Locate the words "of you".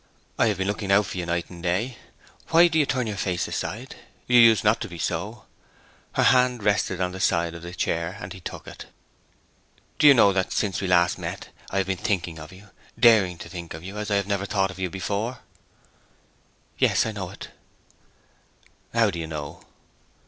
12.39-12.71, 13.75-13.99, 14.71-14.89